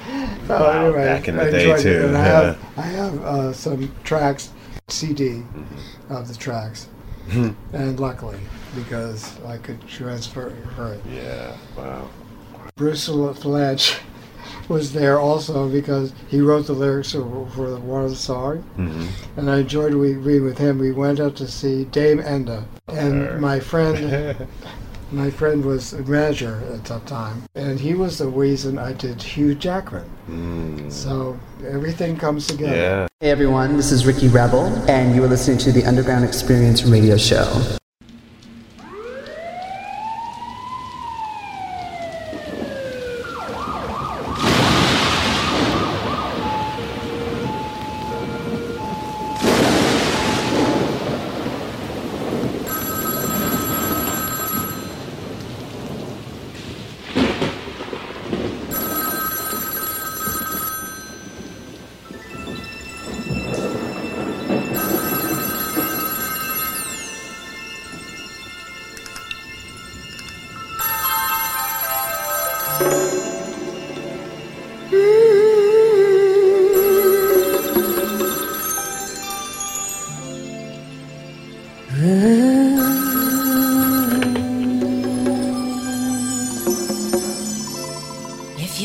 [0.48, 3.54] so Wow, anyway, back in the I day, too, and I have I have uh,
[3.54, 4.52] some tracks,
[4.88, 6.14] CD Mm-hmm.
[6.14, 6.88] of the tracks,
[7.30, 8.40] and luckily
[8.76, 11.02] because I could transfer it.
[11.10, 11.56] Yeah.
[11.78, 12.10] Wow.
[12.76, 14.00] Bruce Fletch
[14.70, 19.06] was there also because he wrote the lyrics for, for one of the songs, hmm
[19.38, 20.80] and I enjoyed we read with him.
[20.80, 23.38] We went out to see Dame Edna, and Sure.
[23.40, 24.48] my friend,
[25.12, 29.22] my friend was a manager at that time, and he was the reason I did
[29.22, 30.10] Hugh Jackman.
[30.30, 30.92] mm.
[30.92, 31.38] So
[31.68, 32.76] everything comes together.
[32.76, 33.08] Yeah.
[33.22, 37.18] Hey everyone, this is Ricky Rebel, and you are listening to the Underground Experience Radio
[37.18, 37.78] Show.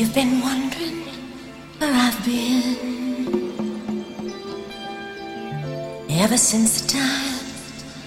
[0.01, 1.03] You've been wondering
[1.77, 2.75] where I've been,
[6.09, 7.45] Ever since the time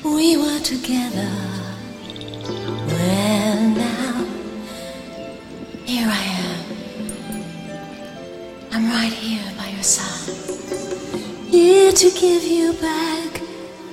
[0.03, 1.31] we were together.
[2.89, 4.27] Well, now,
[5.85, 6.65] here I am.
[8.73, 10.35] I'm right here by your side.
[11.47, 13.41] Here to give you back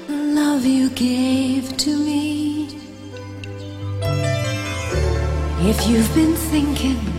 [0.07, 2.67] the love you gave to me.
[5.69, 7.10] If you've been thinking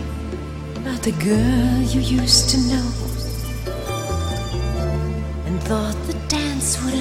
[1.03, 2.89] the girl you used to know
[5.45, 6.93] and thought the dance would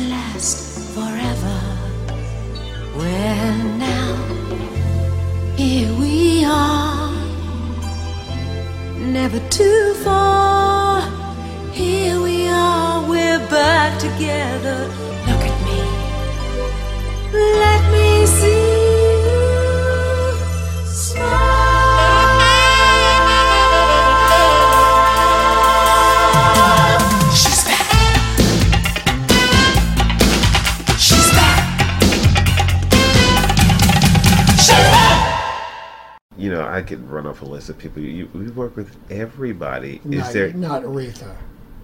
[37.23, 38.03] I could run off a list of people.
[38.03, 40.01] You, we work with everybody.
[40.05, 40.53] Is Not, there?
[40.53, 41.37] not Aretha.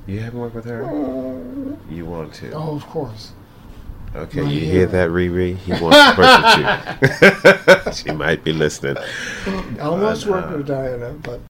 [0.07, 0.83] You haven't worked with her?
[1.91, 2.51] You want to?
[2.53, 3.33] Oh, of course.
[4.17, 4.73] Okay, my you hero.
[4.73, 5.57] hear that, Riri?
[5.59, 7.93] He wants to work with you.
[7.93, 8.97] she might be listening.
[9.47, 11.41] I almost But, worked uh, with Diana, but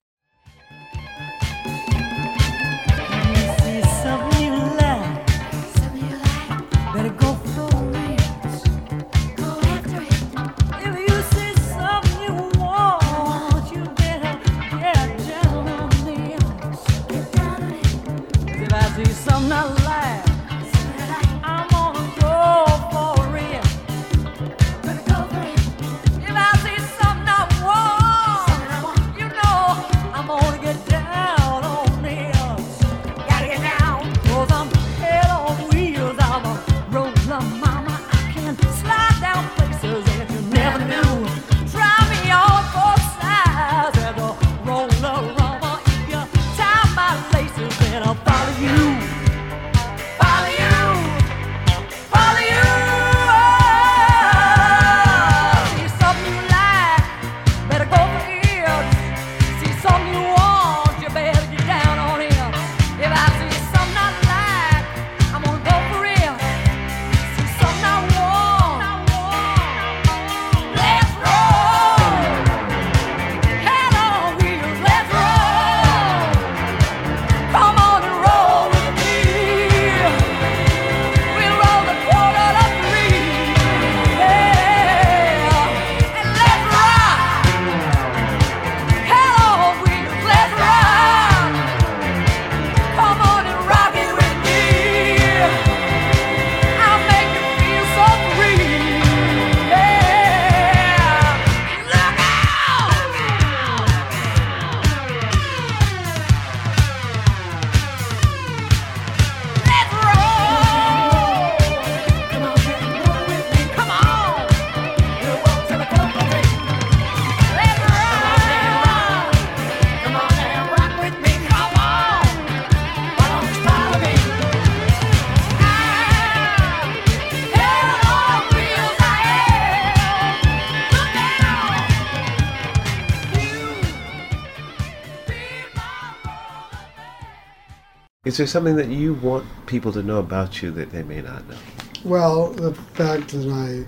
[138.25, 141.47] Is there something that you want people to know about you that they may not
[141.47, 141.55] know?
[142.03, 143.85] well, the fact that I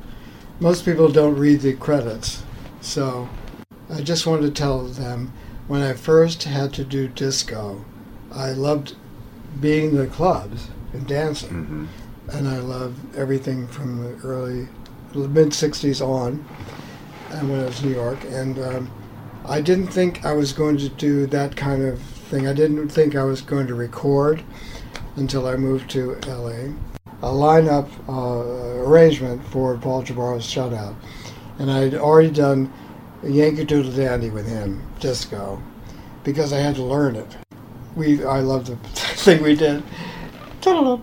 [0.61, 2.41] most people don't read the credits,
[2.79, 3.27] so
[3.89, 5.33] I just wanted to tell them
[5.67, 7.83] when I first had to do disco,
[8.31, 8.95] I loved
[9.59, 11.49] being in the clubs and dancing.
[11.49, 11.85] Mm-hmm.
[12.29, 14.69] and I love everything from the early
[15.13, 16.45] mid '60s on,
[17.31, 18.23] and when I was in New York.
[18.29, 18.91] And um,
[19.43, 22.01] I didn't think I was going to do that kind of
[22.31, 22.47] thing.
[22.47, 24.41] I didn't think I was going to record
[25.17, 26.71] until I moved to LA.
[27.23, 30.95] A lineup uh, arrangement for Paul Jabara's Shutout,
[31.59, 32.73] and I had already done
[33.23, 35.61] Yankee Doodle Dandy with him, disco,
[36.23, 37.37] because I had to learn it.
[37.95, 39.83] We I love the thing we did.
[40.65, 40.99] Anyway,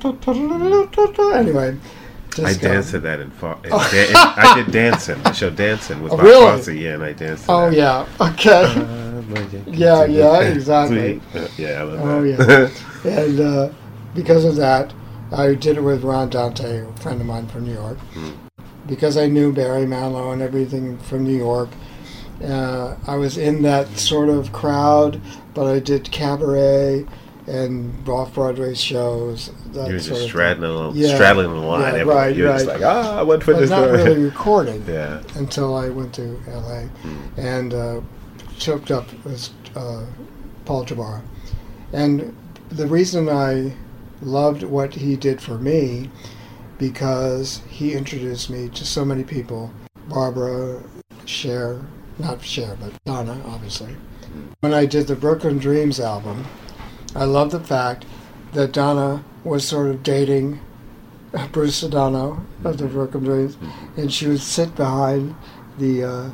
[2.45, 6.01] I danced to that in, fa- in, da- in I did dancing, the show dancing
[6.03, 6.57] with Oh, my really?
[6.57, 7.77] Fosse, yeah, and I danced Oh that.
[7.77, 8.07] yeah.
[8.33, 8.65] Okay.
[8.65, 11.21] Uh, my Yeah, yeah, exactly.
[11.57, 12.69] Yeah, I love Oh yeah.
[13.05, 13.71] and uh,
[14.15, 14.93] because of that,
[15.33, 17.99] I did it with Ron Dante, a friend of mine from New York.
[18.87, 21.69] Because I knew Barry Manilow and everything from New York,
[22.43, 25.21] uh, I was in that sort of crowd.
[25.55, 27.05] But I did cabaret
[27.49, 29.51] and off Broadway shows.
[29.73, 31.15] That You were just straddling, the, Yeah.
[31.15, 31.95] straddling the line.
[31.95, 32.81] Yeah, right, you were just right.
[32.81, 33.71] like, ah, I went for but this.
[33.71, 35.21] not one." really recording yeah.
[35.37, 36.85] until I went to LA
[37.37, 38.01] and uh,
[38.65, 40.05] hooked up with uh,
[40.65, 41.23] Paul Jabara.
[41.93, 42.37] And
[42.69, 43.75] the reason I
[44.21, 46.11] loved what he did for me
[46.79, 49.73] because he introduced me to so many people
[50.09, 50.83] Barbara,
[51.27, 51.83] Cher,
[52.19, 53.95] not Cher, but Donna, obviously.
[54.61, 56.47] When I did the Brooklyn Dreams album,
[57.15, 58.07] I love the fact
[58.53, 60.61] that Donna was sort of dating
[61.53, 63.57] Bruce Sudano of the Brooklyn Dreams,
[63.97, 65.35] and she would sit behind
[65.79, 66.31] the uh,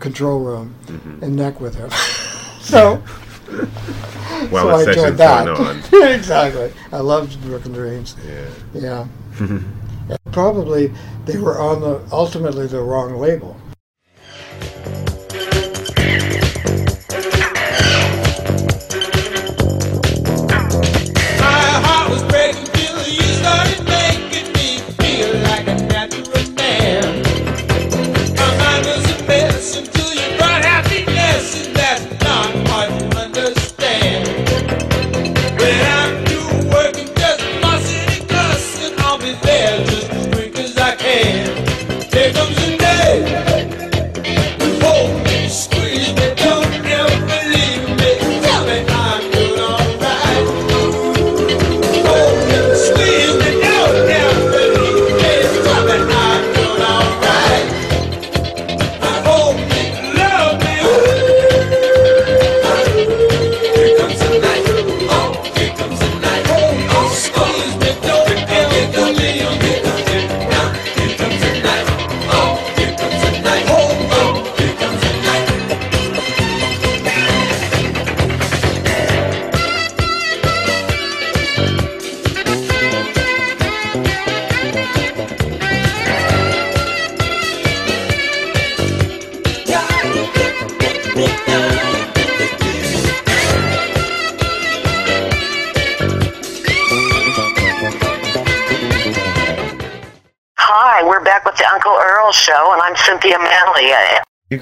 [0.00, 0.74] control room
[1.22, 1.90] and neck with him.
[2.60, 2.96] so,
[4.50, 5.90] While so I enjoyed that.
[6.16, 6.72] exactly.
[6.92, 8.16] I loved Brooklyn Dreams.
[8.26, 8.48] Yeah.
[8.74, 9.06] Yeah.
[9.38, 10.92] And Probably
[11.24, 13.56] they were on the ultimately the wrong label.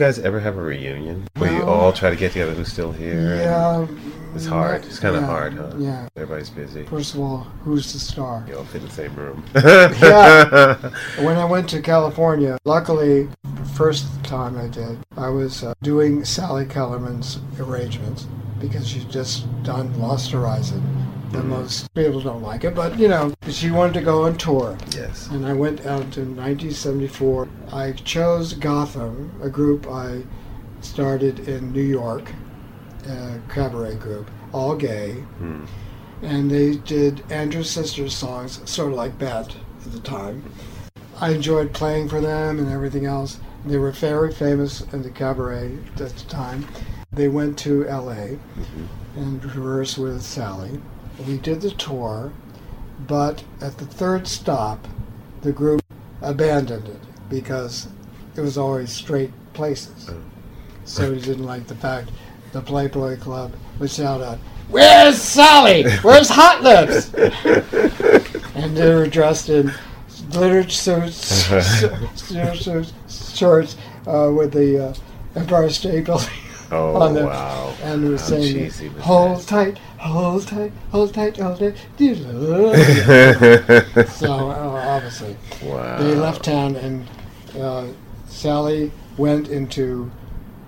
[0.09, 3.37] Guys ever have a reunion where you all try to get together who's still here?
[3.37, 3.87] Yeah.
[4.35, 4.87] It's hard.
[4.87, 5.73] It's kind of yeah, hard, huh?
[5.77, 6.09] Yeah.
[6.17, 6.85] Everybody's busy.
[6.85, 8.43] First of all, who's the star?
[8.49, 9.45] You all fit in the same room.
[9.55, 10.77] Yeah.
[11.23, 16.25] When I went to California, luckily, the first time I did, I was uh, doing
[16.25, 18.27] Sally Kellerman's arrangements
[18.61, 20.83] because she'd just done Lost Horizon.
[21.35, 24.76] And most people don't like it, but you know, she wanted to go on tour.
[24.91, 25.29] Yes.
[25.29, 27.49] And I went out in 1974.
[27.72, 30.22] I chose Gotham, a group I
[30.81, 32.33] started in New York,
[33.07, 35.12] a cabaret group, all gay.
[35.12, 35.64] Hmm.
[36.22, 39.55] And they did Andrews Sisters songs, sort of like Bette
[39.85, 40.43] at the time.
[41.20, 43.39] I enjoyed playing for them and everything else.
[43.64, 46.66] They were very famous in the cabaret at the time.
[47.12, 48.37] They went to LA
[49.16, 50.81] and rehearsed with Sally.
[51.27, 52.33] We did the tour,
[53.07, 54.87] but at the third stop,
[55.43, 55.83] the group
[56.23, 57.89] abandoned it because
[58.37, 60.11] it was always straight places.
[60.85, 62.11] So he didn't like the fact
[62.53, 64.39] the Playboy Club would shout out,
[64.69, 65.85] Where's Sally?
[66.03, 67.12] Where's Hot Lips?
[68.55, 69.73] and they were dressed in
[70.31, 71.16] glittered suits,
[72.14, 74.95] suits, shorts uh, with the uh,
[75.35, 76.29] Empire State Building
[76.71, 77.75] Oh, on wow.
[77.83, 81.77] And we were How saying, cheesy was hold tight, hold tight, hold tight, hold tight.
[84.09, 85.99] so uh, obviously, Wow.
[85.99, 87.07] they left town, and
[87.59, 87.87] uh,
[88.27, 90.11] Sally went into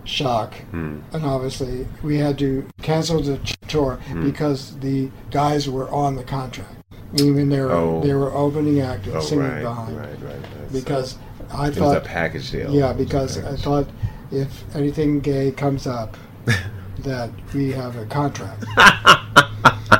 [0.04, 0.54] shock.
[0.70, 1.00] Hmm.
[1.12, 3.36] And obviously, we had to cancel the
[3.68, 4.24] tour Hmm.
[4.24, 6.74] because the guys were on the contract.
[7.14, 8.00] Even they were Oh.
[8.02, 9.96] they were opening act and Oh, singing right, behind.
[9.96, 10.72] right, right, right.
[10.72, 11.16] Because
[11.52, 11.76] I thought.
[11.76, 12.70] It was a package deal.
[12.72, 13.86] Yeah, It was a because I thought
[14.30, 16.16] if anything gay comes up,
[17.00, 18.64] that we have a contract.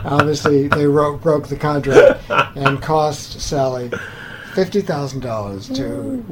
[0.05, 2.23] Obviously, they wrote, broke the contract
[2.57, 3.91] and cost Sally
[4.55, 6.25] fifty thousand dollars to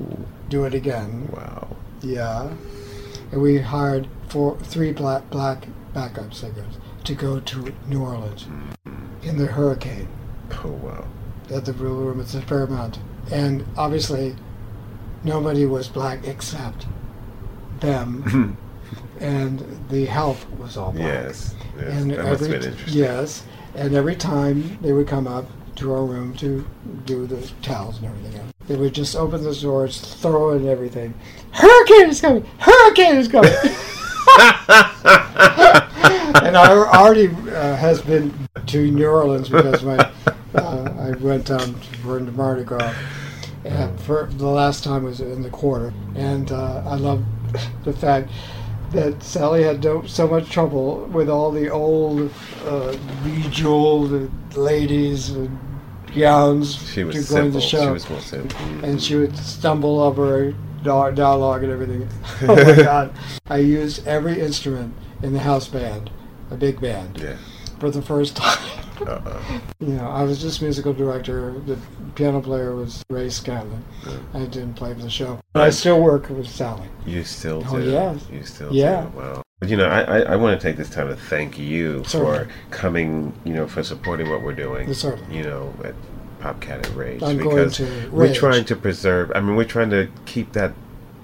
[0.49, 1.29] do it again.
[1.33, 1.77] Wow.
[2.03, 2.51] Yeah,
[3.33, 8.47] and we hired four, three black black backup singers to go to New Orleans
[9.23, 10.09] in the hurricane
[10.65, 11.05] Oh, wow.
[11.51, 12.99] at the Blue Room at the Paramount,
[13.33, 14.37] and obviously
[15.25, 16.87] nobody was black except
[17.81, 18.57] them,
[19.21, 21.05] and the help was all black.
[21.05, 21.55] Yes.
[21.77, 22.01] yes.
[22.01, 23.03] And that every been interesting.
[23.03, 26.67] yes, and every time they would come up to our room to
[27.05, 31.15] do the towels and everything else, they would just open the doors, throw in everything.
[31.53, 32.45] Hurricane is coming!
[32.59, 33.53] Hurricane is coming!
[36.45, 39.97] and I already uh, has been to New Orleans because my
[40.55, 42.95] uh, I went down for the Mardi Gras.
[43.65, 47.25] And for the last time was in the quarter, and uh, I love
[47.85, 48.31] the fact
[48.93, 52.33] that Sally had no, so much trouble with all the old
[52.65, 55.59] uh, bejeweled ladies and
[56.17, 58.59] gowns She was to go to the She show, was more simple.
[58.85, 62.09] and she would stumble over dia- dialogue and everything.
[62.43, 63.13] oh my God!
[63.49, 66.11] I used every instrument in the house band,
[66.51, 67.37] a big band, Yeah.
[67.79, 68.59] for the first time.
[69.07, 69.61] Uh-uh.
[69.81, 71.53] You know, I was just musical director.
[71.67, 71.79] The
[72.15, 73.85] piano player was Ray Scanlon.
[74.35, 76.89] I didn't play for the show, but I still work with Sally.
[77.07, 77.97] You still oh, do.
[77.97, 78.27] Oh, yes.
[78.31, 79.03] You still Yeah.
[79.13, 79.19] do.
[79.19, 79.43] Wow.
[79.61, 82.45] But you know, I, I, I want to take this time to thank you Certainly.
[82.45, 84.93] for coming, you know, for supporting what we're doing.
[84.95, 85.37] Certainly.
[85.37, 85.95] You know, at
[86.41, 87.23] Popcat at Rage.
[87.23, 90.73] I'm going because we're trying to preserve, I mean, we're trying to keep that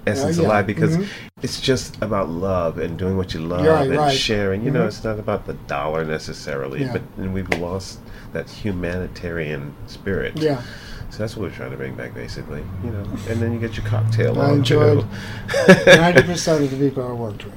[0.07, 0.45] essence yeah.
[0.45, 1.07] alive because Mhm.
[1.41, 4.11] it's just about love and doing what you love Right, and right.
[4.15, 4.63] sharing.
[4.63, 4.87] You know, Mhm.
[4.87, 6.93] it's not about the dollar necessarily, Yeah.
[6.93, 7.99] but and we've lost
[8.33, 10.33] that humanitarian spirit.
[10.37, 10.61] Yeah.
[11.09, 12.63] So that's what we're trying to bring back, basically.
[12.83, 15.05] You know, and then you get your cocktail I on, enjoyed
[15.87, 17.53] ninety percent of the people I worked with.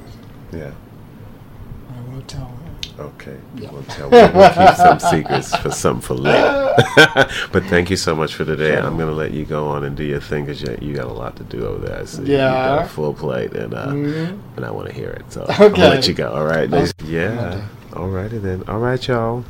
[0.53, 0.71] Yeah.
[1.89, 2.51] I won't tell
[2.99, 3.37] Okay.
[3.55, 3.71] Yeah.
[3.71, 6.73] We'll, tell, we'll, we'll keep some secrets for some for later.
[7.51, 8.77] but thank you so much for today.
[8.77, 11.05] I'm going to let you go on and do your thing because you, you got
[11.07, 12.05] a lot to do over there.
[12.05, 12.83] So you got Yeah.
[12.83, 14.39] a full plate and uh, Mhm.
[14.57, 15.31] and I want to hear it.
[15.31, 15.89] So Okay.
[15.89, 16.31] let you go.
[16.31, 16.71] All right.
[16.73, 17.65] I'll- yeah.
[17.93, 18.63] All righty then.
[18.67, 19.43] All right, y'all.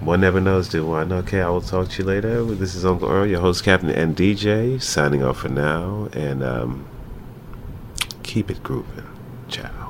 [0.00, 1.12] One never knows, do one.
[1.12, 2.42] Okay, I will talk to you later.
[2.44, 6.08] This is Uncle Earl, your host, Captain, and DJ, signing off for now.
[6.12, 6.86] And um,
[8.24, 9.06] keep it grooving.
[9.48, 9.81] Ciao.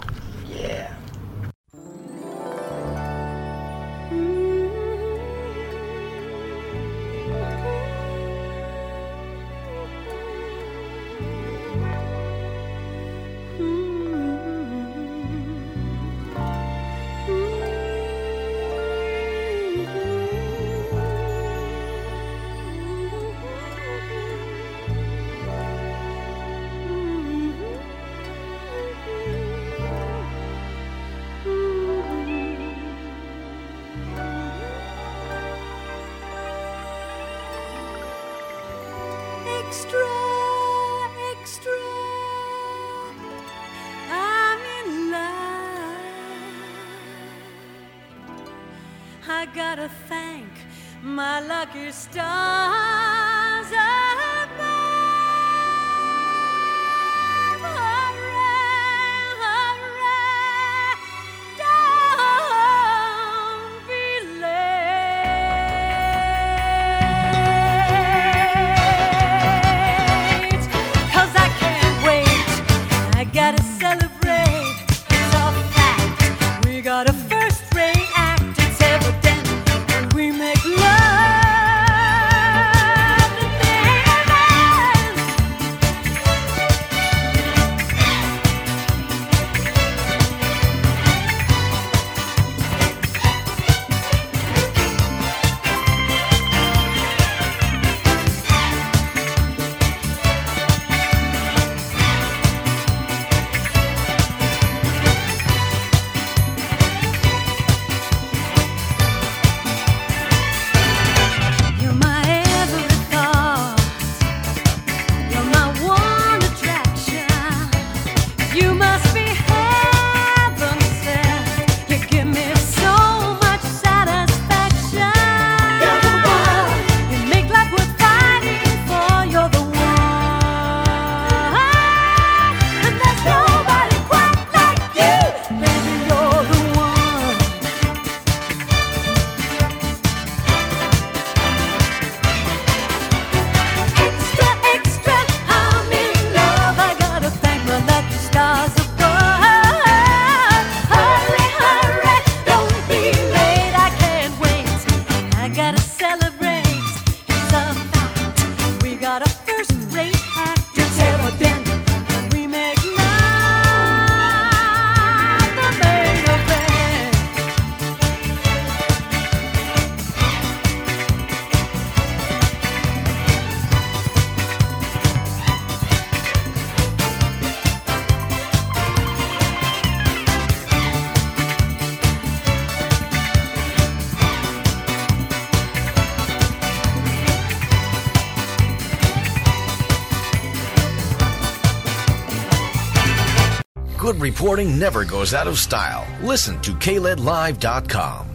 [194.23, 196.07] Reporting never goes out of style.
[196.23, 198.32] Listen to KLEDlive.com.